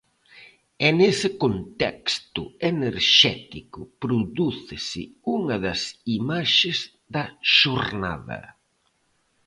E 0.87 0.89
nese 0.99 1.29
contexto 1.43 2.43
enerxético 2.71 3.81
prodúcese 4.01 5.01
unha 5.37 5.55
das 5.65 5.81
imaxes 6.19 6.77
da 7.13 7.25
xornada. 7.57 8.41